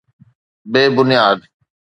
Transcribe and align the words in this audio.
بي 0.71 0.81
بنياد. 0.95 1.39